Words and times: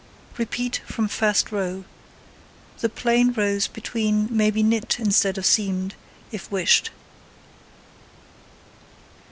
Repeat 0.39 0.81
from 0.87 1.07
first 1.07 1.51
row. 1.51 1.85
The 2.79 2.89
plain 2.89 3.33
rows 3.33 3.67
between 3.67 4.35
may 4.35 4.49
be 4.49 4.63
knit, 4.63 4.99
instead 4.99 5.37
of 5.37 5.45
seamed, 5.45 5.93
if 6.31 6.49
wished. 6.49 6.89